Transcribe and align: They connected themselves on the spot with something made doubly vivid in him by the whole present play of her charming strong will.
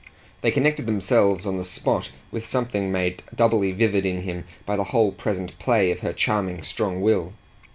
They 0.41 0.49
connected 0.49 0.87
themselves 0.87 1.45
on 1.45 1.57
the 1.59 1.63
spot 1.63 2.11
with 2.31 2.43
something 2.43 2.91
made 2.91 3.21
doubly 3.35 3.71
vivid 3.71 4.03
in 4.03 4.23
him 4.23 4.45
by 4.65 4.75
the 4.75 4.85
whole 4.85 5.11
present 5.11 5.59
play 5.59 5.91
of 5.91 5.99
her 5.99 6.11
charming 6.11 6.63
strong 6.63 7.01
will. 7.01 7.33